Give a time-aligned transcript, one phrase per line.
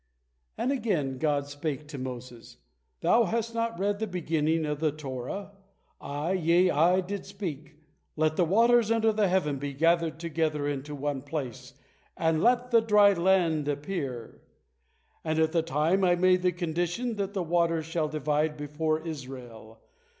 [0.57, 2.57] And again God spake to Moses:
[3.01, 5.51] "Thou has not read the beginning of the Torah.
[5.99, 7.75] I, yea, I, did speak,
[8.15, 11.75] 'Let the waters under the heaven be gathered together unto one place,
[12.17, 14.41] and let the dry land appear,'
[15.23, 19.81] and at that time I made the condition that the waters shall divide before Israel.